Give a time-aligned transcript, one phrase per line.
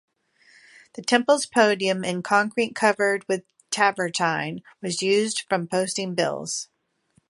[0.95, 6.69] The temple's podium, in concrete covered with travertine, was used for posting bills.